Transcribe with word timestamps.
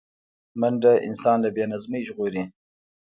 منډه 0.59 0.93
انسان 1.07 1.37
له 1.43 1.49
بې 1.55 1.65
نظمۍ 1.71 2.01
ژغوري 2.07 2.43